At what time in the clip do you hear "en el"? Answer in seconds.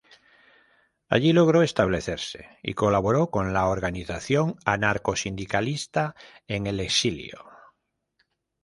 6.47-6.79